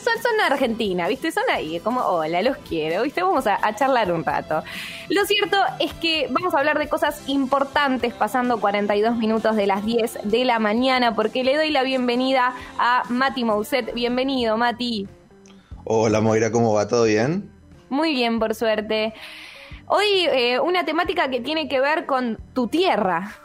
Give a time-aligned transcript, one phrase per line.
[0.00, 1.30] son Argentina, ¿viste?
[1.32, 3.22] Son ahí, como, hola, los quiero, ¿viste?
[3.22, 4.62] Vamos a, a, charlar un rato.
[5.08, 9.84] Lo cierto es que vamos a hablar de cosas importantes pasando 42 minutos de las
[9.84, 13.92] 10 de la mañana, porque le doy la bienvenida a Mati Mousset.
[13.94, 15.08] Bienvenido, Mati.
[15.84, 16.86] Hola, Moira, ¿cómo va?
[16.86, 17.50] ¿Todo bien?
[17.88, 19.12] Muy bien, por suerte.
[19.86, 23.41] Hoy eh, una temática que tiene que ver con tu tierra.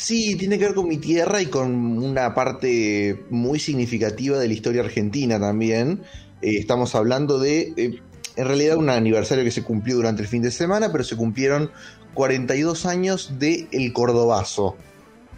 [0.00, 4.54] Sí, tiene que ver con mi tierra y con una parte muy significativa de la
[4.54, 6.00] historia argentina también.
[6.40, 8.00] Eh, estamos hablando de, eh,
[8.36, 11.70] en realidad, un aniversario que se cumplió durante el fin de semana, pero se cumplieron
[12.14, 14.74] 42 años de El Cordobazo,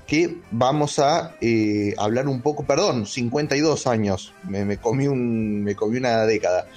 [0.06, 5.74] que vamos a eh, hablar un poco, perdón, 52 años, me, me, comí, un, me
[5.74, 6.68] comí una década.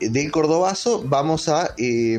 [0.00, 2.18] Del Cordobazo vamos a eh,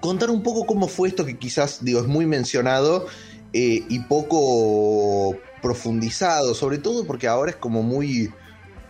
[0.00, 3.06] contar un poco cómo fue esto que quizás, digo, es muy mencionado
[3.52, 8.32] eh, y poco profundizado, sobre todo porque ahora es como muy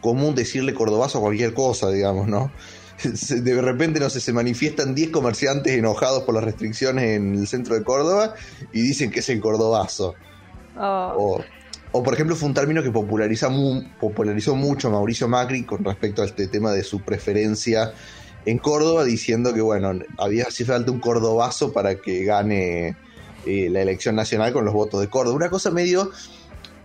[0.00, 2.52] común decirle cordobazo a cualquier cosa, digamos, ¿no?
[3.02, 7.74] De repente, no sé, se manifiestan 10 comerciantes enojados por las restricciones en el centro
[7.74, 8.34] de Córdoba
[8.72, 10.14] y dicen que es el cordobazo.
[10.78, 11.14] Oh.
[11.19, 11.45] O,
[11.92, 16.22] o, por ejemplo, fue un término que populariza mu popularizó mucho Mauricio Macri con respecto
[16.22, 17.92] a este tema de su preferencia
[18.46, 22.96] en Córdoba, diciendo que, bueno, había hacía falta un cordobazo para que gane
[23.46, 25.36] eh, la elección nacional con los votos de Córdoba.
[25.36, 26.10] Una cosa medio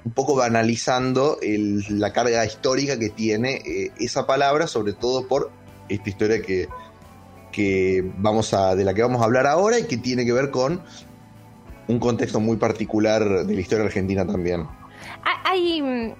[0.03, 5.51] un poco banalizando la carga histórica que tiene eh, esa palabra, sobre todo por
[5.89, 6.67] esta historia que,
[7.51, 10.51] que vamos a, de la que vamos a hablar ahora y que tiene que ver
[10.51, 10.81] con
[11.87, 14.67] un contexto muy particular de la historia argentina también.
[15.45, 16.13] Hay,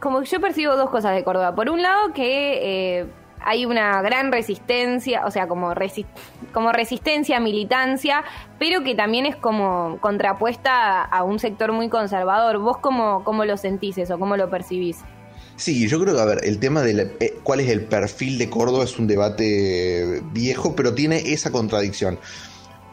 [0.00, 1.54] como yo percibo dos cosas de Córdoba.
[1.54, 3.06] Por un lado, que eh,
[3.44, 6.06] hay una gran resistencia, o sea, como, resi
[6.52, 8.24] como resistencia, militancia,
[8.58, 12.58] pero que también es como contrapuesta a, un sector muy conservador.
[12.58, 14.18] ¿Vos cómo, cómo lo sentís eso?
[14.18, 14.98] ¿Cómo lo percibís?
[15.56, 18.38] Sí, yo creo que, a ver, el tema de la, eh, cuál es el perfil
[18.38, 22.18] de Córdoba es un debate viejo, pero tiene esa contradicción.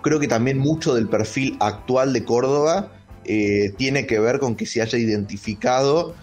[0.01, 2.91] Creo que también mucho del perfil actual de Córdoba
[3.23, 6.15] eh, tiene que ver con que se haya identificado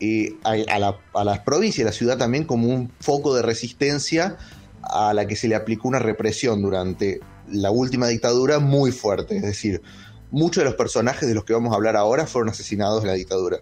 [0.00, 3.34] eh, a, a, la, a, las provincias y a la ciudad también como un foco
[3.34, 4.36] de resistencia
[4.82, 7.20] a la que se le aplicó una represión durante
[7.50, 9.36] la última dictadura muy fuerte.
[9.36, 9.82] Es decir,
[10.30, 13.14] muchos de los personajes de los que vamos a hablar ahora fueron asesinados en la
[13.14, 13.58] dictadura.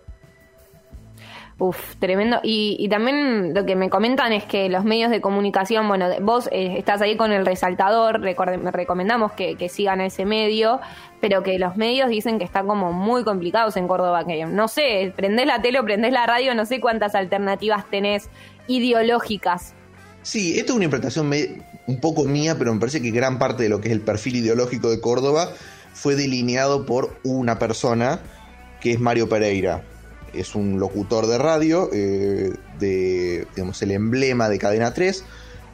[1.58, 2.38] Uf, tremendo.
[2.42, 6.74] Y, también lo que me comentan es que los medios de comunicación, bueno, vos eh,
[6.76, 10.80] estás ahí con el resaltador, me recomendamos que, sigan a ese medio,
[11.20, 15.46] pero que los medios dicen que están como muy complicados en Córdoba, no sé, prendés
[15.46, 18.28] la tele o prendés la radio, no sé cuántas alternativas tenés
[18.68, 19.74] ideológicas.
[20.20, 21.32] Sí, esto es una interpretación
[21.86, 24.36] un poco mía, pero me parece que gran parte de lo que es el perfil
[24.36, 25.48] ideológico de Córdoba
[25.94, 28.20] fue delineado por una persona
[28.80, 29.82] que es Mario Pereira
[30.36, 35.24] es un locutor de radio, eh, de, digamos, el emblema de Cadena 3.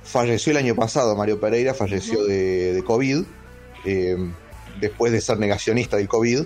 [0.04, 3.22] Falleció el año pasado, Mario Pereira falleció de, de COVID,
[3.84, 4.16] eh,
[4.80, 6.44] después de ser negacionista del COVID.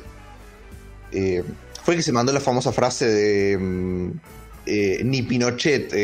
[1.12, 1.42] Eh,
[1.82, 4.10] fue que se mandó la famosa frase de mm,
[5.04, 5.94] ni Pinochet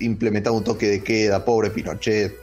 [0.00, 2.36] implementaba un toque de queda, pobre Pinochet.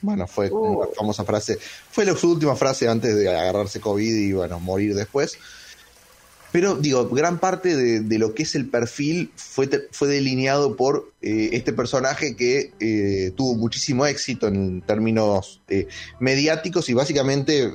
[0.00, 0.56] Bueno, fue uh.
[0.56, 1.58] una famosa frase.
[1.90, 5.38] Fue su última frase antes de agarrarse COVID y bueno, morir después.
[6.52, 11.12] Pero digo, gran parte de, de, lo que es el perfil fue, fue delineado por
[11.20, 17.72] eh, este personaje que eh, tuvo muchísimo éxito en términos eh, mediáticos y básicamente,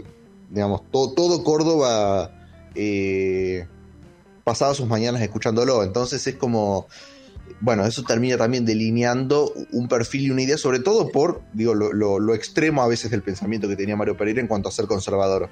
[0.49, 2.31] digamos, todo, todo Córdoba
[2.75, 3.67] eh,
[4.43, 5.83] pasaba sus mañanas escuchándolo.
[5.83, 6.87] Entonces es como,
[7.59, 11.93] bueno, eso termina también delineando un perfil y una idea, sobre todo por, digo, lo,
[11.93, 14.85] lo, lo extremo a veces del pensamiento que tenía Mario Pereira en cuanto a ser
[14.85, 15.49] conservador.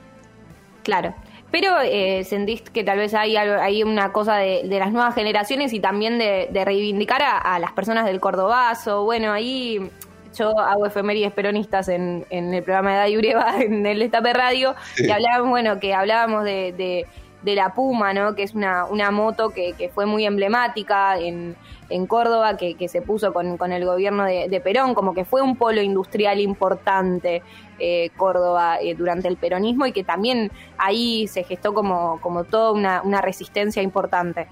[0.83, 1.13] Claro.
[1.51, 5.73] Pero eh, sentís que tal vez hay, hay una cosa de, de, las nuevas generaciones
[5.73, 9.03] y también de, de reivindicar a, a, las personas del Cordobazo.
[9.03, 9.89] Bueno, ahí
[10.37, 14.75] yo hago efemérides peronistas en, en el programa de Day Ureva, en el Estape Radio,
[14.95, 15.05] sí.
[15.07, 17.07] y hablábamos, bueno, que hablábamos de, de,
[17.41, 18.35] de, la Puma, ¿no?
[18.35, 21.55] Que es una, una moto que, que fue muy emblemática en,
[21.89, 25.41] en Córdoba, que, que se puso con, con el gobierno de, Perón, como que fue
[25.41, 27.41] un polo industrial importante.
[27.81, 32.73] Eh, Córdoba eh, durante el peronismo y que también ahí se gestó como, como toda
[32.73, 34.47] una, una, resistencia importante.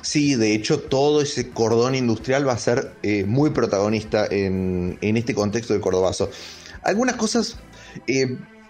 [0.00, 5.16] Sí, de hecho todo ese cordón industrial va a ser eh, muy protagonista en, en,
[5.16, 6.28] este contexto del cordobazo.
[6.82, 7.56] Algunas cosas,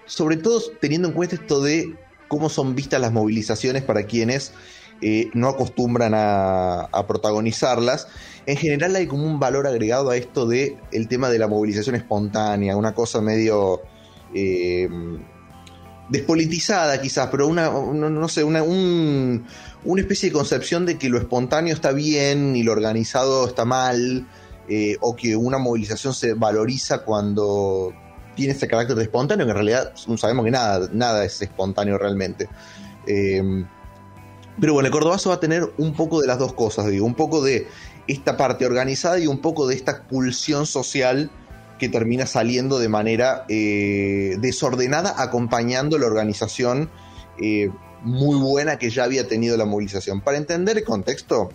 [0.05, 1.97] sobre todo teniendo en cuenta esto de
[2.29, 4.53] cómo son vistas las movilizaciones para quienes
[5.05, 8.07] eh, no acostumbran a, protagonizarlas.
[8.47, 11.97] En general hay como un valor agregado a esto de el tema de la movilización
[11.97, 13.83] espontánea, una cosa medio
[14.33, 14.89] eh,
[16.09, 19.45] despolitizada quizás, pero una, no, no sé, una, un,
[19.85, 24.27] una especie de concepción de que lo espontáneo está bien y lo organizado está mal.
[24.69, 27.93] eh, o que una movilización se valoriza cuando
[28.37, 32.49] tiene ese carácter de espontáneo, que en realidad sabemos que nada, nada es espontáneo realmente.
[34.61, 37.15] Pero bueno, el Cordobazo va a tener un poco de las dos cosas, digo, un
[37.15, 37.67] poco de
[38.07, 41.31] esta parte organizada y un poco de esta pulsión social
[41.79, 46.91] que termina saliendo de manera eh, desordenada, acompañando la organización
[47.41, 47.71] eh,
[48.03, 50.21] muy buena que ya había tenido la movilización.
[50.21, 51.51] Para entender el contexto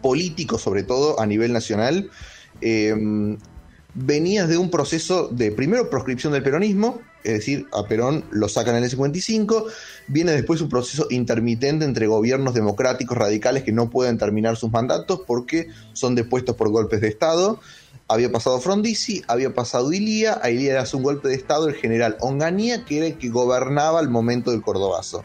[0.00, 2.10] político, sobre todo a nivel nacional,
[2.60, 2.94] eh,
[3.94, 8.76] venías de un proceso de primero proscripción del peronismo, es decir, a Perón lo sacan
[8.76, 9.66] en el 55,
[10.06, 15.22] viene después un proceso intermitente entre gobiernos democráticos radicales que no pueden terminar sus mandatos
[15.26, 17.60] porque son depuestos por golpes de Estado.
[18.08, 21.74] Había pasado Frondizi, había pasado Ilía, a Ilía le hace un golpe de Estado el
[21.74, 25.22] general Onganía, que era el que gobernaba al momento del Cordobazo.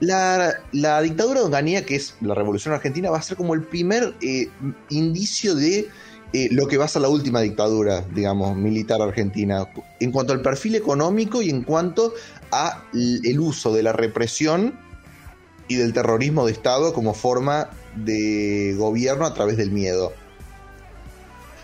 [0.00, 3.62] La, la dictadura de Onganía, que es la revolución argentina, va a ser como el
[3.62, 4.48] primer eh,
[4.90, 5.88] indicio de
[6.34, 9.68] eh, lo que va a ser la última dictadura, digamos, militar argentina,
[10.00, 12.12] en cuanto al perfil económico y en cuanto
[12.50, 14.76] a el uso de la represión
[15.68, 20.12] y del terrorismo de Estado como forma de gobierno a través del miedo.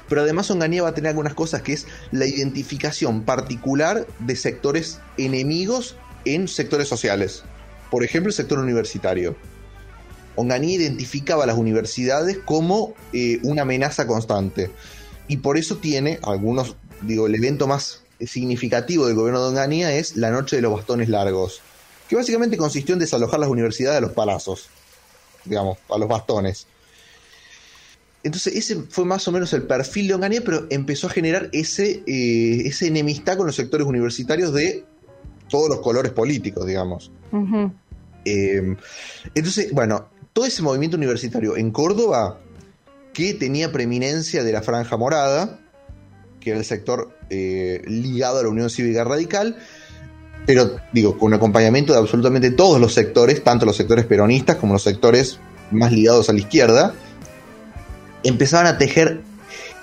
[0.09, 5.01] Pero además Onganía va a tener algunas cosas que es la identificación particular de sectores
[5.19, 7.43] enemigos en sectores sociales.
[7.91, 9.35] Por ejemplo, el sector universitario.
[10.41, 14.71] Onganía identificaba a las universidades como eh, una amenaza constante.
[15.29, 20.17] Y por eso tiene algunos, digo, el evento más significativo del gobierno de Onganía es
[20.17, 21.61] la Noche de los Bastones Largos,
[22.09, 24.69] que básicamente consistió en desalojar las universidades a los palazos,
[25.45, 26.67] digamos, a los bastones.
[28.23, 32.03] Entonces ese fue más o menos el perfil de Onganía, pero empezó a generar ese,
[32.07, 34.85] eh, ese enemistad con los sectores universitarios de
[35.49, 37.11] todos los colores políticos, digamos.
[38.25, 38.77] eh,
[39.35, 42.39] entonces, bueno, todo ese movimiento universitario en Córdoba,
[43.13, 45.59] que tenía preeminencia de la Franja Morada,
[46.41, 49.57] que era el sector eh, ligado a la Unión Cívica Radical,
[50.47, 54.83] pero digo, con acompañamiento de absolutamente todos los sectores, tanto los sectores peronistas como los
[54.83, 55.39] sectores
[55.71, 56.95] más ligados a la izquierda,
[58.23, 59.21] empezaban a tejer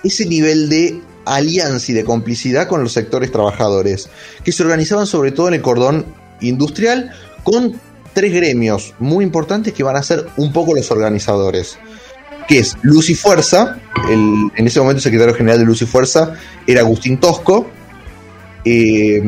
[0.03, 4.09] ese nivel de alianza y de complicidad con los sectores trabajadores,
[4.43, 6.05] que se organizaban sobre todo en el cordón
[6.41, 7.11] industrial
[7.43, 7.79] con
[8.17, 11.77] tres gremios muy importantes que van a ser un poco los organizadores,
[12.47, 13.77] que es Luz y Fuerza,
[14.09, 16.33] el, en ese momento el secretario general de Luz y Fuerza
[16.65, 17.69] era Agustín Tosco,
[18.65, 19.21] eh,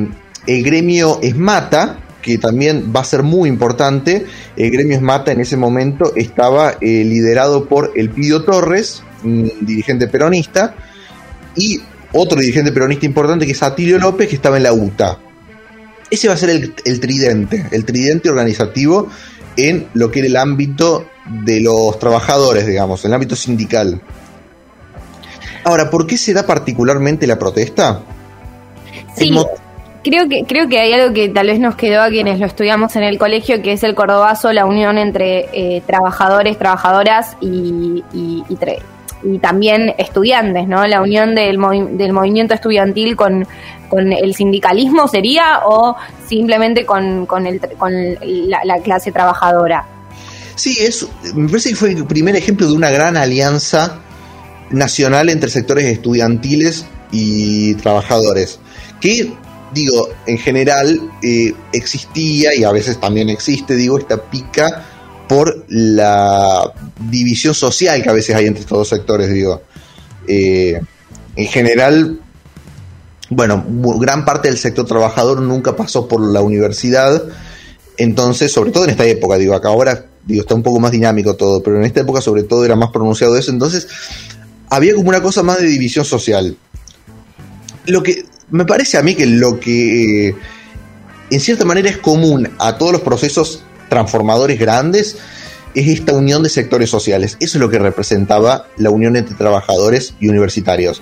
[0.48, 4.26] el gremio Esmata, que también va a ser muy importante,
[4.58, 10.74] el gremio Esmata en ese momento estaba eh, liderado por Elpidio Torres, un dirigente peronista,
[11.56, 11.80] y
[12.12, 15.20] otro dirigente peronista importante que es Atilio López, que estaba en la UTA.
[16.12, 19.08] Ese va a ser el, el, tridente, el tridente organizativo
[19.56, 21.06] en lo que era el ámbito
[21.46, 24.02] de los trabajadores, digamos, en el ámbito sindical.
[25.64, 28.02] Ahora, ¿por qué se da particularmente la protesta?
[29.16, 29.32] Sí,
[30.04, 32.96] creo que, creo que hay algo que tal vez nos quedó a quienes lo estudiamos
[32.96, 38.44] en el colegio, que es el cordobazo, la unión entre eh, trabajadores, trabajadoras y, y,
[38.48, 38.56] y,
[39.24, 40.86] y, también estudiantes, ¿no?
[40.88, 41.58] La unión del,
[41.98, 43.48] del movimiento estudiantil con,
[43.88, 45.96] con el sindicalismo sería o
[46.28, 49.86] simplemente con, con, el, con la, la, clase trabajadora.
[50.56, 54.00] Sí, es, me parece que fue el primer ejemplo de una gran alianza
[54.72, 58.60] nacional entre sectores estudiantiles y trabajadores,
[59.02, 59.34] que
[59.74, 64.86] digo, en general eh, existía y a veces también existe, digo, esta pica
[65.30, 66.74] por la
[67.10, 69.62] división social que a veces hay entre estos dos sectores, digo.
[70.28, 70.82] Eh,
[71.36, 72.20] en general,
[73.30, 73.64] bueno,
[74.00, 77.24] gran parte del sector trabajador nunca pasó por la universidad,
[77.96, 81.36] entonces, sobre todo en esta época, digo, acá ahora digo, está un poco más dinámico
[81.36, 83.88] todo, pero en esta época sobre todo era más pronunciado eso, entonces
[84.70, 86.58] había como una cosa más de división social.
[87.86, 90.36] Lo que me parece a mí que lo que eh,
[91.30, 95.18] en cierta manera es común a todos los procesos transformadores grandes
[95.76, 97.38] es esta unión de sectores sociales.
[97.40, 101.02] Eso es lo que representaba la unión entre trabajadores y universitarios,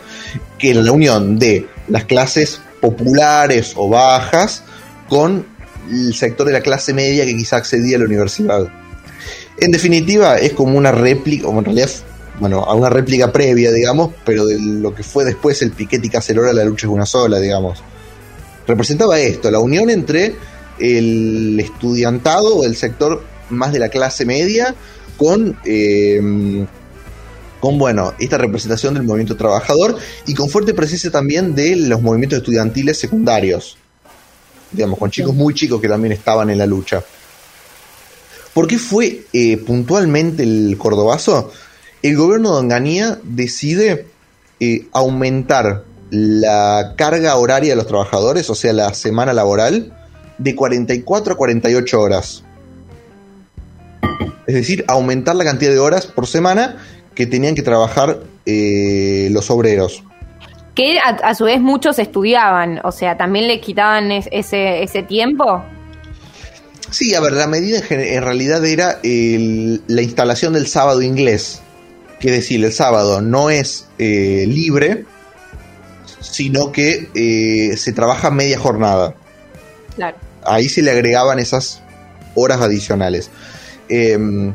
[0.57, 4.63] que era la unión de las clases populares o bajas
[5.07, 5.45] con
[5.89, 8.67] el sector de la clase media que quizá accedía a la universidad.
[9.59, 11.89] En definitiva, es como una réplica, o en realidad,
[12.39, 16.09] bueno, a una réplica previa, digamos, pero de lo que fue después el piquete y
[16.09, 17.81] cacerola, la lucha es una sola, digamos.
[18.67, 20.35] Representaba esto, la unión entre
[20.79, 24.75] el estudiantado o el sector más de la clase media
[25.17, 26.65] con, eh,
[27.59, 32.39] con bueno, esta representación del movimiento trabajador y con fuerte presencia también de los movimientos
[32.39, 33.77] estudiantiles secundarios,
[34.71, 37.03] digamos, con chicos muy chicos que también estaban en la lucha.
[38.53, 41.51] ¿Por qué fue eh, puntualmente el Cordobazo?
[42.01, 44.07] el gobierno de Onganía decide
[44.59, 49.93] eh, aumentar la carga horaria de los trabajadores, o sea, la semana laboral,
[50.37, 52.43] de 44 a 48 horas.
[54.45, 56.77] Es decir, aumentar la cantidad de horas por semana
[57.13, 60.03] que tenían que trabajar eh, los obreros.
[60.73, 65.63] Que a, su vez muchos estudiaban, o sea, también le quitaban ese, ese tiempo.
[66.91, 71.61] Sí, a ver, la medida en, realidad era la instalación del sábado inglés.
[72.19, 75.05] Que decir, el sábado no es eh, libre,
[76.19, 79.15] sino que eh, se trabaja media jornada.
[79.95, 80.17] Claro.
[80.47, 81.81] Ahí se le agregaban esas
[82.35, 83.29] horas adicionales.
[83.89, 84.53] Em,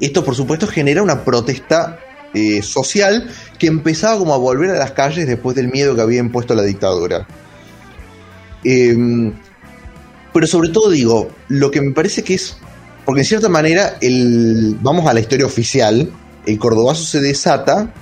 [0.00, 1.98] esto, por supuesto, genera una protesta
[2.32, 3.28] eh, social
[3.58, 6.62] que empezaba como a volver a las calles después del miedo que había impuesto la
[6.62, 7.26] dictadura.
[8.64, 9.32] Em,
[10.32, 12.56] pero sobre todo digo, lo que me parece que es,
[13.04, 16.10] porque en cierta manera, el, vamos a la historia oficial,
[16.46, 17.92] el cordobazo se desata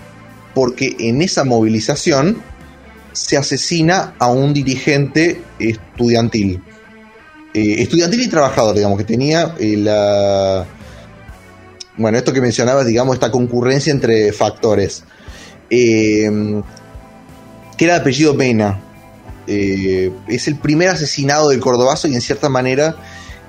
[0.55, 2.43] porque en esa movilización
[3.13, 6.63] se asesina a un dirigente estudiantil.
[7.55, 10.67] Eh, estudiantil y trabajador, digamos, que tenía eh, la...
[11.97, 15.03] Bueno, esto que mencionabas, digamos, esta concurrencia entre factores.
[15.71, 16.31] Eh,
[17.77, 18.81] que era de apellido Mena.
[19.47, 22.97] es el primer asesinado del Cordobazo y en cierta manera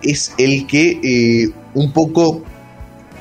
[0.01, 2.43] es el que un poco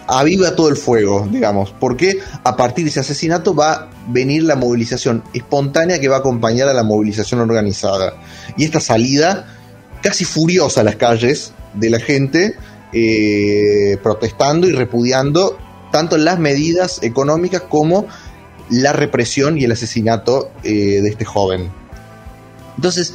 [0.06, 4.56] aviva todo el fuego, digamos, porque a partir de ese asesinato va a venir la
[4.56, 8.14] movilización espontánea que va a acompañar a la movilización organizada.
[8.56, 9.57] Y esta salida
[10.02, 12.54] casi furiosa a las calles de la gente,
[12.92, 15.58] eh, protestando y repudiando
[15.92, 18.06] tanto las medidas económicas como
[18.70, 21.70] la represión y el asesinato eh, de este joven.
[22.76, 23.14] Entonces,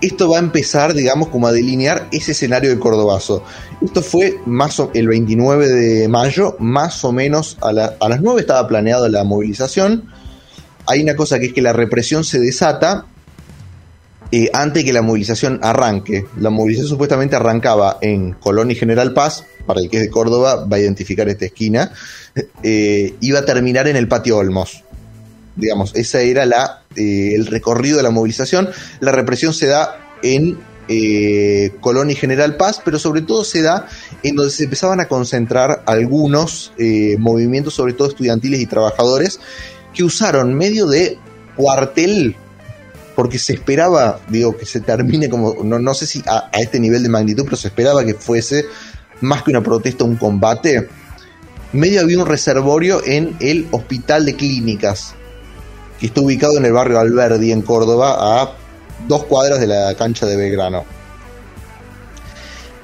[0.00, 3.44] esto va a empezar, digamos, como a delinear ese escenario de Cordobazo.
[3.80, 9.08] Esto fue más el 29 de mayo, más o menos a, las 9 estaba planeada
[9.08, 10.10] la movilización.
[10.86, 13.06] Hay una cosa que es que la represión se desata
[14.52, 16.24] antes que la movilización arranque.
[16.40, 20.66] La movilización supuestamente arrancaba en Colón y General Paz, para el que es de Córdoba
[20.66, 21.92] va a identificar esta esquina,
[22.62, 24.84] eh, iba a terminar en el patio Olmos
[25.56, 28.68] digamos, ese era la, eh, el recorrido de la movilización.
[29.00, 30.58] La represión se da en
[30.88, 33.86] eh, Colón y General Paz, pero sobre todo se da
[34.22, 39.40] en donde se empezaban a concentrar algunos eh, movimientos, sobre todo estudiantiles y trabajadores,
[39.94, 41.18] que usaron medio de
[41.56, 42.36] cuartel,
[43.14, 47.02] porque se esperaba, digo, que se termine como, no, no sé si a, este nivel
[47.02, 48.66] de magnitud, pero se esperaba que fuese
[49.20, 50.88] más que una protesta, un combate.
[51.72, 55.14] Medio había un reservorio en el hospital de clínicas,
[55.98, 58.52] que está ubicado en el barrio Alberdi, en Córdoba, a
[59.08, 60.84] dos cuadras de la cancha de Belgrano.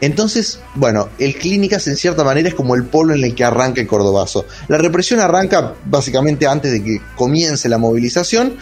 [0.00, 3.80] Entonces, bueno, el Clínicas en cierta manera es como el polo en el que arranca
[3.80, 4.46] el Cordobazo.
[4.68, 8.56] La represión arranca básicamente antes de que comience la movilización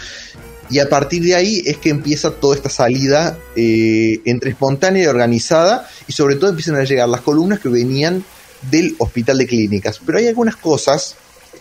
[0.70, 5.06] y a partir de ahí es que empieza toda esta salida eh, entre espontánea y
[5.06, 8.25] organizada y sobre todo empiezan a llegar las columnas que venían
[8.70, 10.00] del hospital de clínicas.
[10.04, 11.16] Pero hay algunas cosas,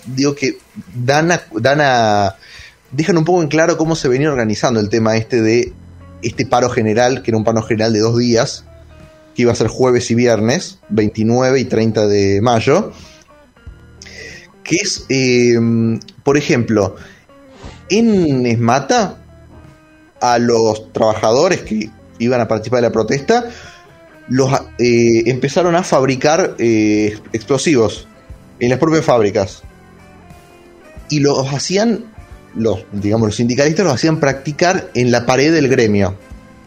[0.05, 0.57] digo, que
[0.93, 2.35] dan dan a
[2.91, 5.73] dejan un poco en claro cómo se venía organizando el tema este de
[6.21, 8.65] este paro general, que era un paro general de dos días,
[9.35, 12.93] que iba a ser jueves y viernes, 29 y 30 de mayo,
[14.63, 15.55] que es, eh,
[16.23, 16.95] por ejemplo,
[17.89, 19.17] en Esmata,
[20.21, 21.89] a los trabajadores que
[22.19, 23.45] iban a participar de la protesta,
[24.27, 28.07] los eh, empezaron a fabricar eh, explosivos
[28.59, 29.63] en las propias fábricas.
[31.09, 32.05] Y los hacían
[32.55, 36.15] los, digamos, los sindicalistas lo hacían practicar en la pared del gremio.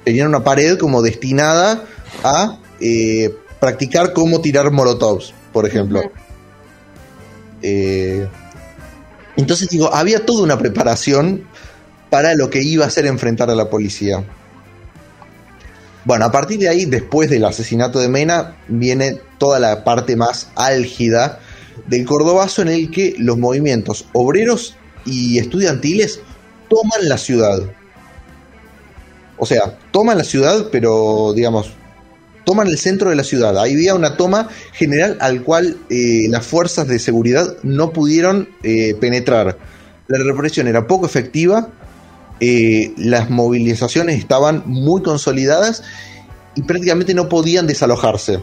[0.05, 1.85] Tenían una pared como destinada
[2.23, 6.03] a eh, practicar cómo tirar molotovs, por ejemplo.
[7.63, 8.29] Eh,
[9.39, 11.45] entonces digo, había toda una preparación
[12.11, 14.25] para lo que iba a ser enfrentar a la policía.
[16.05, 20.49] Bueno, a partir de ahí, después del asesinato de Mena, viene toda la parte más
[20.57, 21.39] álgida
[21.87, 26.19] del Cordobazo en el que los movimientos obreros y estudiantiles
[26.69, 27.61] toman la ciudad.
[29.37, 31.71] O sea, toman la ciudad, pero digamos,
[32.49, 33.59] toman el centro de la ciudad.
[33.59, 38.95] Ahí había una toma general al cual eh, las fuerzas de seguridad no pudieron eh,
[38.99, 39.59] penetrar.
[40.07, 41.69] La represión era poco efectiva,
[42.41, 45.83] eh, las movilizaciones estaban muy consolidadas
[46.55, 48.43] y prácticamente no podían desalojarse.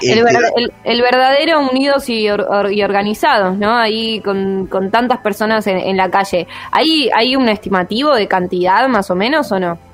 [0.00, 3.76] El, verdadero unidos y, organizados, ¿no?
[3.76, 6.48] Ahí con, tantas personas en, la calle.
[6.72, 9.91] ¿Hay, ¿Hay un estimativo de cantidad más o menos o no?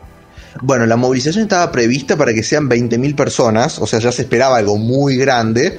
[0.63, 4.57] Bueno, la movilización estaba prevista para que sean 20.000 personas, o sea, ya se esperaba
[4.57, 5.79] algo muy grande,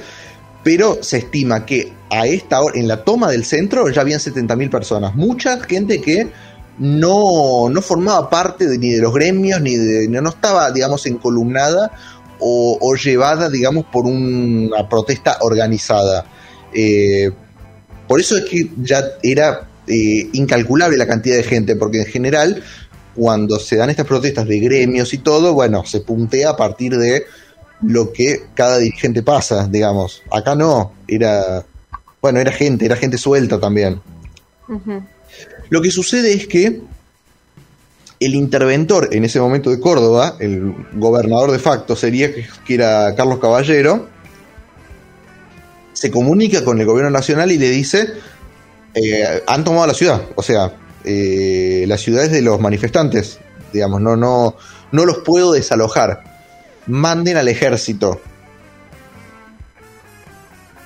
[0.62, 4.70] pero se estima que a esta hora, en la toma del centro, ya habían 70.000
[4.70, 5.14] personas.
[5.14, 6.30] Mucha gente que
[6.78, 11.92] no, no formaba parte ni de los gremios, ni de, no estaba, digamos, encolumnada
[12.38, 16.24] o, o llevada, digamos, por una protesta organizada.
[16.72, 17.30] Eh,
[18.08, 22.62] por eso es que ya era eh, incalculable la cantidad de gente, porque en general,
[23.20, 27.26] cuando se dan estas protestas de gremios y todo, bueno, se puntea a partir de
[27.82, 30.22] lo que cada dirigente pasa, digamos.
[30.30, 31.66] Acá no, era,
[32.22, 34.00] bueno, era gente, era gente suelta también.
[35.68, 36.80] Lo que sucede es que
[38.20, 43.38] el interventor en ese momento de Córdoba, el gobernador de facto sería que era Carlos
[43.38, 44.08] Caballero,
[45.92, 48.14] se comunica con el gobierno nacional y le dice,
[48.94, 50.72] eh, han tomado la ciudad, o sea,
[51.04, 53.38] eh, la ciudad es de los manifestantes,
[53.72, 54.56] digamos, no, no,
[54.92, 56.24] no los puedo desalojar,
[56.86, 58.20] manden al ejército.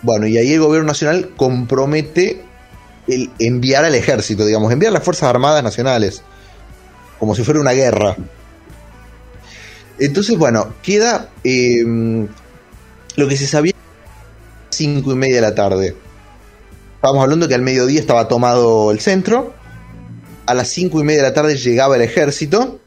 [0.02, 2.42] Bueno, y ahí el gobierno nacional compromete
[3.06, 6.22] el enviar al ejército, digamos, enviar las Fuerzas Armadas Nacionales,
[7.18, 8.16] como si fuera una guerra.
[9.98, 11.84] Entonces, bueno, queda eh,
[13.16, 13.72] lo que se sabía
[14.70, 15.96] cinco y media de la tarde.
[16.96, 19.54] Estábamos hablando que al mediodía estaba tomado el centro,
[20.46, 22.80] a las cinco y media de la tarde llegaba el ejército,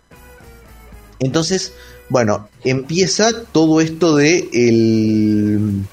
[1.19, 1.73] entonces,
[2.09, 5.85] bueno, empieza todo esto de el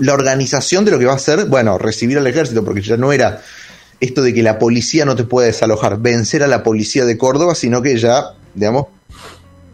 [0.00, 3.12] la organización de lo que va a ser, bueno, recibir al ejército, porque ya no
[3.12, 3.42] era
[4.00, 7.54] esto de que la policía no te puede desalojar, vencer a la policía de Córdoba,
[7.54, 8.86] sino que ya, digamos,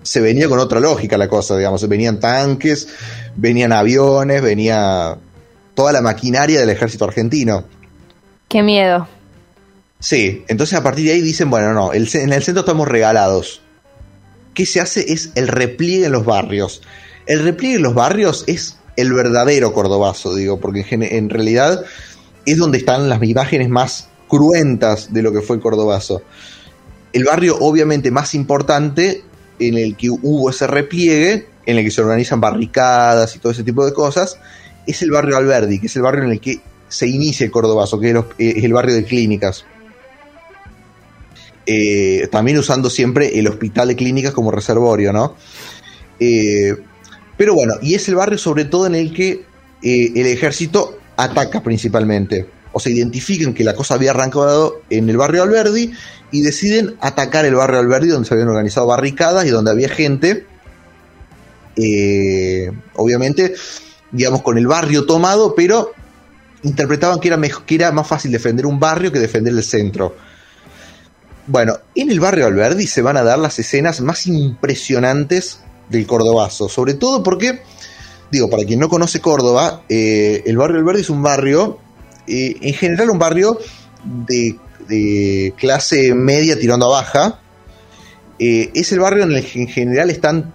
[0.02, 2.88] se venía con otra lógica la cosa, digamos, venían tanques,
[3.36, 5.16] venían aviones, venía
[5.74, 7.64] toda la maquinaria del ejército argentino.
[8.48, 9.08] Qué miedo.
[9.98, 13.62] Sí, entonces a partir de ahí dicen, bueno, no, en el centro estamos regalados.
[14.54, 15.12] ¿Qué se hace?
[15.12, 16.82] Es el repliegue en los barrios.
[17.26, 21.84] El repliegue en los barrios es el verdadero cordobazo, digo, porque en, realidad
[22.46, 26.22] es donde están las imágenes más cruentas de lo que fue el cordobazo.
[27.12, 29.22] El barrio obviamente más importante
[29.58, 33.62] en el que hubo ese repliegue, en el que se organizan barricadas y todo ese
[33.62, 34.38] tipo de cosas,
[34.86, 37.98] es el barrio Alberdi, que es el barrio en el que se inicia el cordobazo,
[37.98, 39.64] que es el barrio de clínicas.
[41.68, 45.34] Eh, también usando siempre el hospital de clínicas como reservorio, ¿no?
[46.20, 46.76] Eh,
[47.36, 49.44] pero bueno, y es el barrio sobre todo en el que
[49.82, 52.46] eh, el ejército ataca principalmente.
[52.72, 55.92] O se identifican que la cosa había arrancado en el barrio Alberdi
[56.30, 60.46] y deciden atacar el barrio Alberdi donde se habían organizado barricadas y donde había gente,
[62.94, 63.54] obviamente,
[64.12, 65.92] digamos, con el barrio tomado, pero
[66.64, 70.14] interpretaban que era, que era más fácil defender un barrio que defender el centro.
[71.48, 76.68] Bueno, en el barrio Alberdi se van a dar las escenas más impresionantes del Cordobazo.
[76.68, 77.62] Sobre todo porque,
[78.32, 81.78] digo, para quien no conoce Córdoba, eh, el barrio Alberdi es un barrio,
[82.26, 83.58] eh, en general un barrio
[84.04, 84.58] de,
[85.56, 87.40] clase media tirando a baja.
[88.38, 90.52] Eh, es el barrio en el que en general están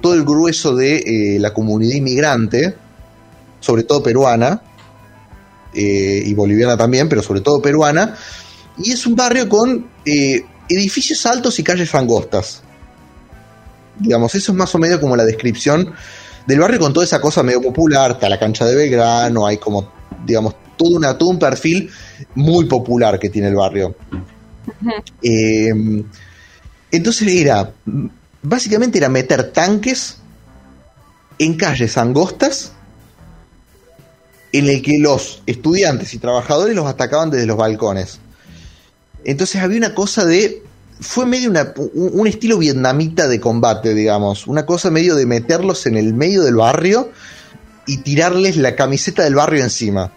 [0.00, 2.74] todo el grueso de la comunidad inmigrante,
[3.60, 4.62] sobre todo peruana,
[5.74, 8.16] y boliviana también, pero sobre todo peruana.
[8.78, 12.62] Y es un barrio con edificios altos y calles angostas.
[13.98, 15.92] Digamos, eso es más o menos como la descripción
[16.46, 18.12] del barrio con toda esa cosa medio popular.
[18.12, 19.92] Está la cancha de Belgrano, hay como,
[20.24, 21.90] digamos, todo, una, todo un perfil
[22.34, 23.94] muy popular que tiene el barrio.
[25.22, 25.70] Eh,
[26.90, 27.72] entonces era,
[28.42, 30.18] básicamente era meter tanques
[31.38, 32.72] en calles angostas
[34.52, 38.20] en el que los estudiantes y trabajadores los atacaban desde los balcones.
[39.24, 40.62] Entonces había una cosa de
[41.02, 41.52] fue medio
[41.94, 44.46] un, estilo vietnamita de combate, digamos.
[44.46, 47.10] Una cosa medio de meterlos en el medio del barrio
[47.86, 50.12] y tirarles la camiseta del barrio encima.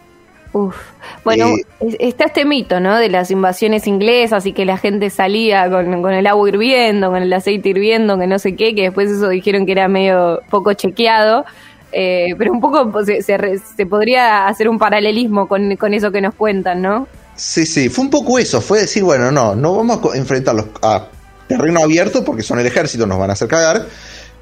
[0.54, 0.76] Uf.
[1.24, 1.48] Bueno,
[1.80, 2.98] eh, está este mito, ¿no?
[2.98, 7.34] De las invasiones inglesas y que la gente salía con, el agua hirviendo, con el
[7.34, 11.46] aceite hirviendo, que no sé qué, que después eso dijeron que era medio poco chequeado.
[11.92, 16.22] Eh, pero un poco pues, se, se, podría hacer un paralelismo con, con eso que
[16.22, 17.08] nos cuentan, ¿no?
[17.36, 21.10] Sí, sí, fue un poco eso, fue decir, bueno, no, no vamos a enfrentarlos a
[21.48, 23.88] terreno abierto porque son el ejército, nos van a hacer cagar,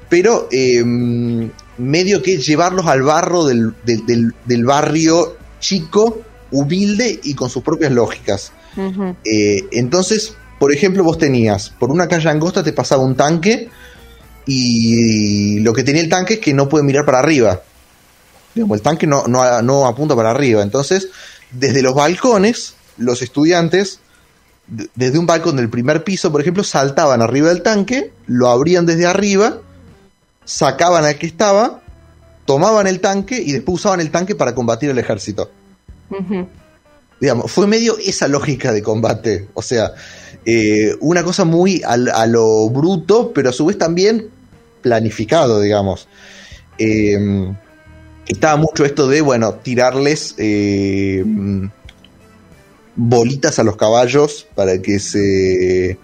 [0.08, 6.20] pero em, medio que llevarlos al barro del, del, barrio chico,
[6.52, 8.52] humilde y con sus propias lógicas.
[9.24, 13.68] Eh, entonces, por ejemplo, vos tenías, por una calle angosta te pasaba un tanque
[14.46, 17.60] y lo que tenía el tanque es que no puede mirar para arriba.
[18.54, 20.62] el tanque no, no, no apunta para arriba.
[20.62, 21.08] Entonces,
[21.50, 24.00] desde los balcones los estudiantes,
[24.66, 29.06] desde un balcón del primer piso, por ejemplo, saltaban arriba del tanque, lo abrían desde
[29.06, 29.58] arriba,
[30.44, 31.82] sacaban al que estaba,
[32.46, 35.50] tomaban el tanque y después usaban el tanque para combatir el ejército.
[37.20, 39.48] Digamos, fue medio esa lógica de combate.
[39.54, 39.92] O sea,
[40.44, 44.28] eh, una cosa muy a, lo bruto, pero a su vez también
[44.82, 46.08] planificado, digamos.
[46.78, 47.52] Eh,
[48.26, 51.24] estaba mucho esto de, bueno, tirarles eh,
[52.96, 55.98] bolitas a los caballos para que se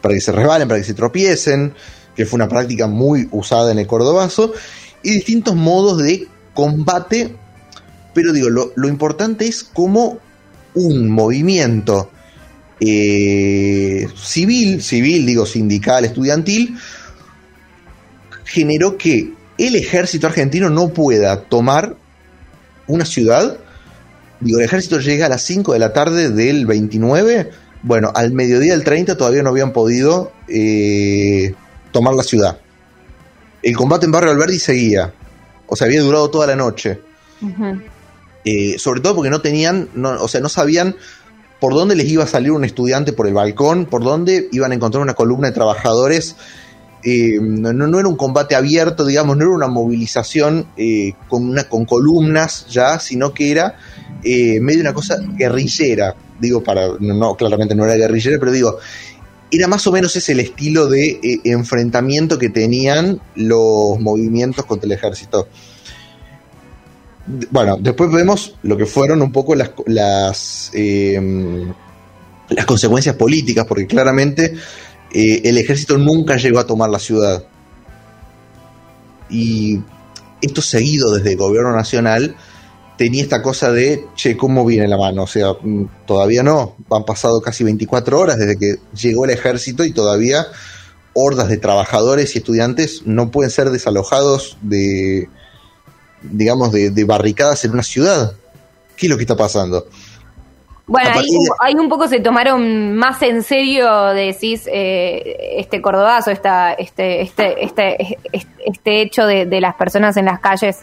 [0.00, 1.74] para que se resbalen, para que se tropiecen,
[2.14, 4.52] que fue una práctica muy usada en el cordobazo,
[5.02, 7.34] y distintos modos de combate,
[8.14, 10.18] pero digo, lo, importante es cómo
[10.74, 12.10] un movimiento
[12.80, 16.78] eh, civil, civil, digo, sindical, estudiantil,
[18.44, 21.96] generó que el ejército argentino no pueda tomar
[22.86, 23.58] una ciudad.
[24.40, 27.50] Digo, el ejército llega a las 5 de la tarde del 29.
[27.82, 31.54] Bueno, al mediodía del 30 todavía no habían podido eh,
[31.92, 32.58] tomar la ciudad.
[33.62, 35.12] El combate en Barrio Alberdi seguía.
[35.66, 37.00] O sea, había durado toda la noche.
[38.44, 40.96] Eh, sobre todo porque no tenían, o sea, no sabían
[41.60, 44.74] por dónde les iba a salir un estudiante por el balcón, por dónde iban a
[44.74, 46.36] encontrar una columna de trabajadores
[47.02, 52.66] eh, no, era un combate abierto, digamos, no era una movilización eh, con, con columnas
[52.68, 53.76] ya, sino que era
[54.22, 56.14] eh, medio una cosa guerrillera.
[56.38, 58.78] Digo, para, no, claramente no era guerrillera, pero digo,
[59.50, 64.92] era más o menos ese el estilo de enfrentamiento que tenían los movimientos contra el
[64.92, 65.48] ejército.
[67.50, 69.72] Bueno, después vemos lo que fueron un poco las,
[72.50, 74.54] las consecuencias políticas, porque claramente
[75.12, 77.44] eh, el ejército nunca llegó a tomar la ciudad.
[79.28, 79.80] Y
[80.42, 82.36] esto seguido desde el gobierno nacional
[82.96, 85.22] tenía esta cosa de, che, ¿cómo viene la mano?
[85.22, 89.84] O sea, mm, todavía no, han pasado casi 24 horas desde que llegó el ejército
[89.84, 90.46] y todavía
[91.12, 95.28] hordas de trabajadores y estudiantes no pueden ser desalojados de,
[96.22, 98.34] digamos, de, de barricadas en una ciudad.
[98.96, 99.88] ¿Qué es lo que está pasando?
[100.90, 101.10] Bueno,
[101.60, 107.64] ahí, un poco se tomaron más en serio, decís, eh, este cordobazo, esta, este, este,
[107.64, 108.18] este,
[108.66, 110.78] este hecho de, las personas en las calles.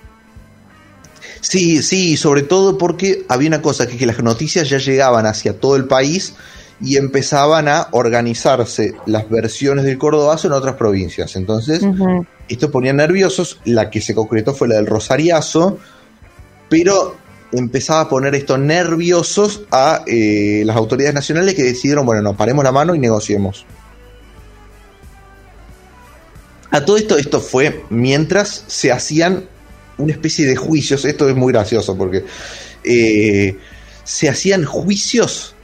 [1.41, 5.59] Sí, sí, sobre todo porque había una cosa, que, que las noticias ya llegaban hacia
[5.59, 6.33] todo el país
[6.79, 11.35] y empezaban a organizarse las versiones del cordobazo en otras provincias.
[11.35, 11.81] Entonces,
[12.47, 13.59] esto ponía nerviosos.
[13.65, 15.79] La que se concretó fue la del Rosariazo,
[16.69, 17.17] pero
[17.51, 22.63] empezaba a poner estos nerviosos a eh, las autoridades nacionales que decidieron, bueno, no, paremos
[22.63, 23.65] la mano y negociemos.
[26.71, 29.45] A todo esto, esto fue mientras se hacían
[29.97, 32.25] una especie de juicios, esto es muy gracioso porque
[32.83, 33.57] eh,
[34.03, 35.55] se hacían juicios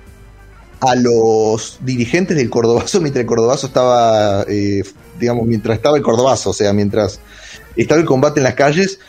[0.80, 4.84] a los dirigentes del Cordobazo mientras el Cordobazo estaba, eh,
[5.20, 7.20] digamos, mientras estaba el Cordobazo, o sea, mientras
[7.76, 9.00] estaba el combate en las calles,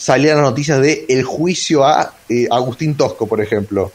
[0.00, 3.92] salían las noticias de el juicio a eh, Agustín Tosco, por ejemplo.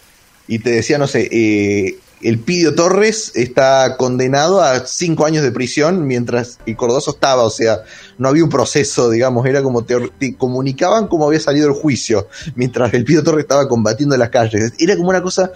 [0.48, 5.52] Y te decía, no sé, eh, el Pidio Torres está condenado a cinco años de
[5.52, 7.82] prisión mientras el Cordoso estaba, o sea,
[8.20, 12.94] no había un proceso, digamos, era como te, comunicaban cómo había salido el juicio mientras
[12.94, 14.74] el Pidio Torres estaba combatiendo en las calles.
[14.78, 15.54] Era como una cosa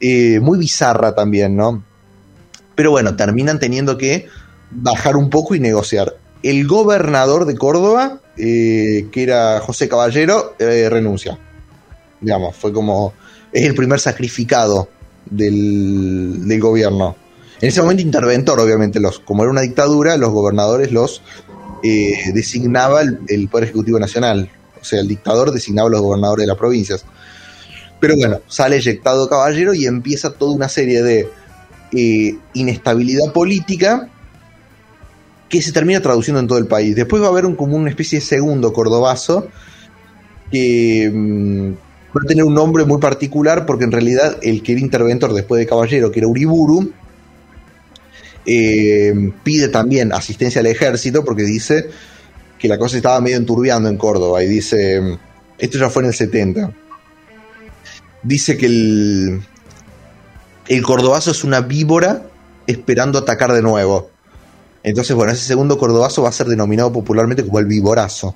[0.00, 1.84] eh, muy bizarra también, ¿no?
[2.74, 4.26] Pero bueno, terminan teniendo que
[4.72, 6.16] bajar un poco y negociar.
[6.42, 11.38] El gobernador de Córdoba eh, que era José Caballero, eh, renuncia.
[12.20, 13.12] Digamos, fue como.
[13.52, 14.88] Es el primer sacrificado
[15.26, 17.14] del, gobierno.
[17.60, 21.20] En ese momento interventor, obviamente, los, como era una dictadura, los gobernadores los
[21.82, 24.50] eh, designaba el, Poder Ejecutivo Nacional.
[24.80, 27.04] O sea, el dictador designaba a los gobernadores de las provincias.
[28.00, 31.28] Pero bueno, sale eyectado Caballero y empieza toda una serie de
[32.54, 34.08] inestabilidad política
[35.52, 36.96] que se termina traduciendo en todo el país.
[36.96, 39.48] Después va a haber un, como una especie de segundo cordobazo
[40.50, 41.72] que mm,
[42.16, 45.58] va a tener un nombre muy particular porque en realidad el que era interventor después
[45.58, 46.90] de Caballero, que era Uriburu,
[48.46, 49.12] eh,
[49.44, 51.90] pide también asistencia al ejército porque dice
[52.58, 55.18] que la cosa estaba medio enturbiando en Córdoba y dice,
[55.58, 56.72] esto ya fue en el 70,
[58.22, 59.42] dice que el,
[60.68, 62.22] el cordobazo es una víbora
[62.66, 64.11] esperando atacar de nuevo.
[64.82, 68.34] Entonces, bueno, ese segundo cordobazo va a ser denominado popularmente como el viborazo.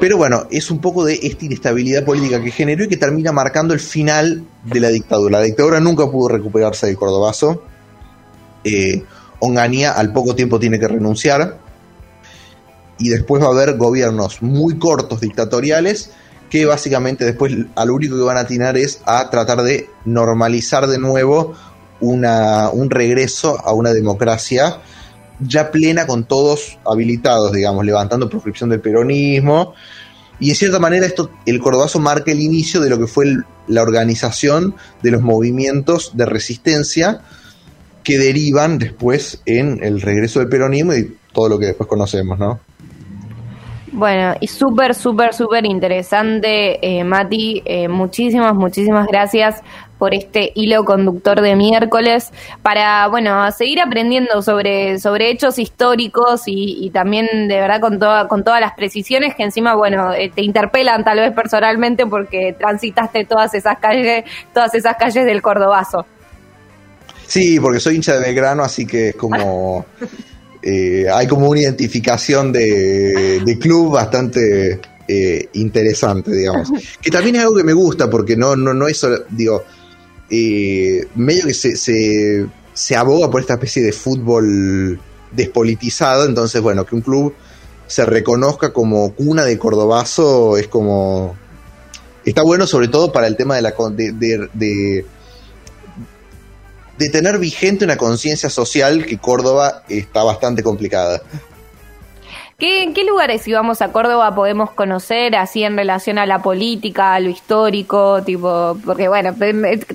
[0.00, 3.74] Pero bueno, es un poco de esta inestabilidad política que generó y que termina marcando
[3.74, 5.38] el final de la dictadura.
[5.38, 7.62] La dictadura nunca pudo recuperarse del cordobazo.
[8.64, 9.04] Eh,
[9.40, 11.58] Onganía al poco tiempo tiene que renunciar.
[12.98, 16.10] Y después va a haber gobiernos muy cortos dictatoriales
[16.50, 20.88] que básicamente después a lo único que van a atinar es a tratar de normalizar
[20.88, 21.54] de nuevo
[22.00, 24.80] una, un regreso a una democracia
[25.40, 29.74] ya plena con todos habilitados, digamos, levantando proscripción del peronismo
[30.38, 33.26] Y en cierta manera esto, el cordobazo marca el inicio de lo que fue
[33.66, 37.20] la organización de los movimientos de resistencia
[38.02, 42.60] que derivan después en el regreso del peronismo y todo lo que después conocemos, ¿no?
[43.92, 47.62] Bueno, y súper, súper, súper interesante, eh, Mati.
[47.64, 49.62] Eh, muchísimas, muchísimas gracias
[49.98, 52.30] por este hilo conductor de miércoles
[52.62, 58.44] para, bueno, seguir aprendiendo sobre, sobre hechos históricos y, también de verdad con, toda, con
[58.44, 63.52] todas las precisiones que encima, bueno, eh, te interpelan tal vez personalmente porque transitaste todas
[63.54, 64.24] esas calles,
[64.54, 66.06] todas esas calles del Cordobazo.
[67.26, 69.84] Sí, porque soy hincha de Belgrano, así que es como...
[70.62, 76.70] Eh, hay como una identificación de, club bastante eh, interesante, digamos.
[77.00, 79.64] Que también es algo que me gusta, porque no, no, no es digo,
[80.30, 85.00] eh, medio que se, se, se, aboga por esta especie de fútbol
[85.32, 87.34] despolitizado, entonces, bueno, que un club
[87.86, 91.36] se reconozca como cuna de cordobazo es como...
[92.24, 93.74] Está bueno sobre todo para el tema de la...
[93.96, 95.04] de de
[97.08, 101.22] tener vigente una conciencia social que Córdoba está bastante complicada.
[102.60, 107.14] ¿Qué, ¿Qué, lugares si vamos a Córdoba podemos conocer así en relación a la política,
[107.14, 109.34] a lo histórico, tipo, porque bueno,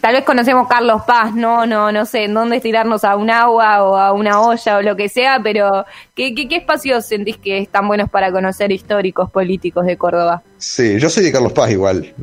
[0.02, 3.84] tal vez conocemos Carlos Paz, no, no, no sé, en dónde estirarnos a un agua
[3.84, 7.60] o a una olla o lo que sea, pero ¿qué, qué, qué espacios sentís que
[7.60, 10.42] están buenos para conocer históricos políticos de Córdoba?
[10.58, 12.16] Sí, yo soy de Carlos Paz igual.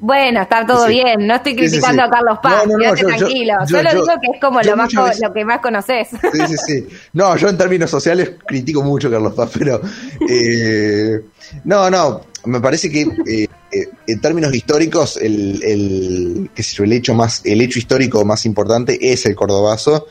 [0.00, 3.54] Bueno, está todo bien, no estoy criticando a Carlos Paz, no, no, tranquilo.
[3.66, 6.08] Yo, Solo digo que es como lo, más, lo que más conoces.
[6.08, 6.88] Sí, sí, sí.
[7.12, 9.80] No, yo en términos sociales critico mucho a Carlos Paz, pero.
[10.28, 11.20] Eh,
[11.64, 16.84] no, no, me parece que eh, eh, en términos históricos, el, el, qué sé yo,
[16.84, 20.06] el, hecho más, el hecho histórico más importante es el cordobazo.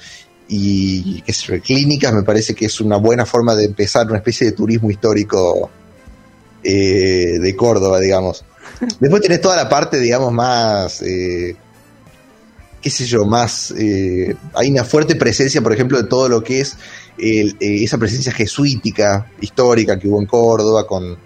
[0.48, 4.18] Y qué sé yo, clínicas me parece que es una buena forma de empezar una
[4.18, 5.70] especie de turismo histórico
[6.64, 8.44] de Córdoba, digamos.
[9.00, 11.56] Después tenés toda la parte, digamos, más, eh,
[12.82, 13.72] qué sé yo, más...
[13.78, 16.78] Eh, hay una fuerte presencia, por ejemplo, de todo lo que es
[17.18, 21.18] eh, esa presencia jesuítica, histórica que hubo en Córdoba, con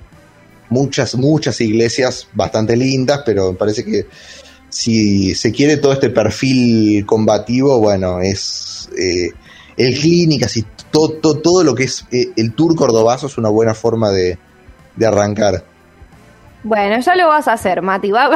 [0.69, 4.07] muchas, muchas iglesias bastante lindas, pero me parece que
[4.69, 8.89] si se quiere todo este perfil combativo, bueno, es...
[9.77, 14.09] el clínicas y todo, todo, lo que es el tour cordobazo es una buena forma
[14.09, 14.39] de,
[14.95, 15.63] de arrancar.
[16.63, 18.11] Bueno, ya lo vas a hacer, Mati.
[18.11, 18.29] Va,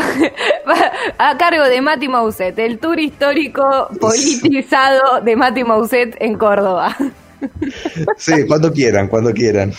[1.17, 6.95] a cargo de Mati Mauset, el tour histórico politizado de Mati Mauset en Córdoba.
[8.17, 9.71] Sí, cuando quieran, cuando quieran.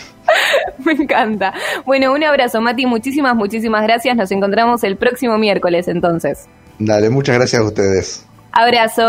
[0.85, 1.53] Me encanta.
[1.85, 2.85] Bueno, un abrazo, Mati.
[2.85, 4.15] Muchísimas, muchísimas gracias.
[4.15, 6.47] Nos encontramos el próximo miércoles, entonces.
[6.79, 8.25] Dale, muchas gracias a ustedes.
[8.53, 9.07] Abrazo.